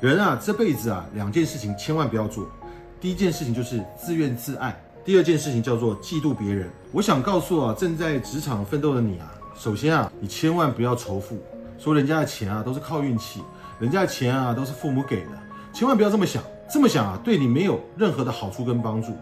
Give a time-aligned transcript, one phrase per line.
[0.00, 2.46] 人啊，这辈子啊，两件事情千万不要做。
[3.00, 6.68] 第一件事情就是自怨自艾，第二件事情叫做嫉妒别人。
[6.92, 11.38] 我想告诉啊，正在职场奋斗的你啊，首先啊，你千万不要仇富，
[11.78, 13.42] 说人家的钱啊都是靠运气，
[13.78, 15.30] 人家的钱啊都是父母给的，
[15.72, 16.42] 千万不要这么想。
[16.66, 19.12] 这么想啊，对你没有任何的好处跟帮助。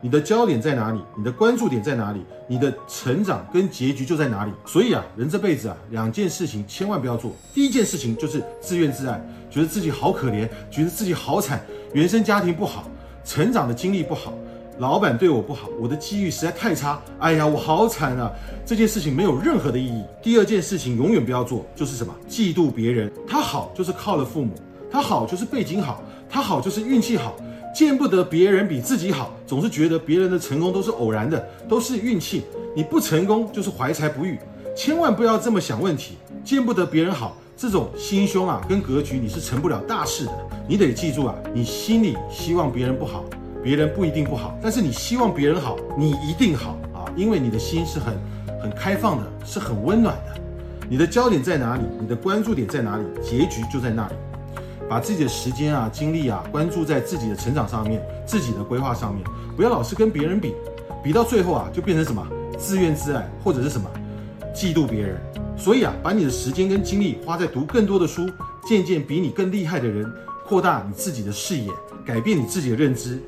[0.00, 1.00] 你的焦点在哪里？
[1.16, 2.24] 你的关注点在哪里？
[2.46, 4.52] 你的成长跟结局就在哪里。
[4.64, 7.32] 所以啊，人这辈子啊，两件事情千万不要做。
[7.52, 11.60] 第一件事情就是自怨自艾，觉得自己好可怜，觉得自己好惨，
[11.92, 12.88] 原生家庭不好，
[13.24, 14.32] 成长的经历不好，
[14.78, 17.00] 老板对我不好，我的机遇实在太差。
[17.18, 18.30] 哎呀，我好惨啊！
[18.64, 20.04] 这件事情没有任何的意义。
[20.22, 22.14] 第二件事情永远不要做，就是什么？
[22.28, 24.54] 嫉妒别人，他好就是靠了父母，
[24.92, 27.34] 他好就是背景好，他好就是运气好。
[27.74, 32.44] 见不得别人比自己好，总是觉得别人的成功都是偶然的，都是运气。
[32.74, 34.38] 你不成功就是怀才不遇，
[34.76, 36.16] 千万不要这么想问题。
[36.44, 40.32] 见不得别人好，这种心胸啊跟格局，你是成不了大事的。
[40.66, 43.24] 你得记住啊，你心里希望别人不好，
[43.62, 48.16] 别人不一定不好，但是你希望别人好，你一定好啊，因为你的心是很
[48.62, 50.40] 很开放的，是很温暖的。
[50.88, 51.82] 你的焦点在哪里？
[52.00, 53.04] 你的关注点在哪里？
[53.22, 54.14] 结局就在那里。
[54.88, 59.22] 把自己的时间啊、精力啊，关注在自己的成长上面、自己的规划上面，
[59.56, 60.54] 不要老是跟别人比，
[61.02, 63.88] 比到最后啊，就变成什么自怨自艾，或者是什么
[64.54, 65.20] 嫉妒别人。
[65.56, 68.30] 所以啊，把你的时间跟精力花在读更多的书，
[68.66, 70.10] 见见比你更厉害的人，
[70.46, 71.70] 扩大你自己的视野，
[72.06, 73.20] 改变你自己的认知，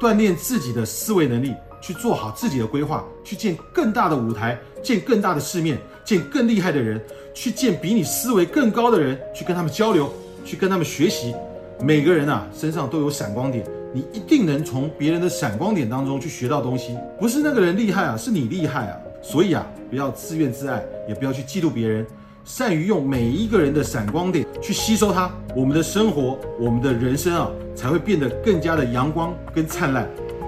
[0.00, 7.00] 锻炼自己的思维能力，去做好自己的规划，去见更大的舞台，见更大的世面，见更厉害的人，
[7.32, 10.12] 去见比你思维更高的人，去跟他们交流。
[10.46, 11.34] 去跟他们学习，
[11.80, 16.96] 每个人啊身上都有闪光点，你一定能从别人的闪光点当中去学到东西。
[17.18, 18.96] 不是那个人厉害啊，是你厉害啊。
[19.20, 22.06] 所以啊，不要自怨自艾，也不要去嫉妒别人，
[22.44, 30.08] 善于用每一个人的闪光点去吸收它，我们的生活，我们的人生啊，才会变得更加的阳光跟灿烂。